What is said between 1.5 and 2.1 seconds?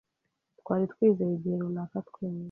runaka